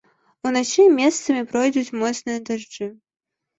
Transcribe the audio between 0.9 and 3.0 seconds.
месцамі пройдуць моцныя дажджы.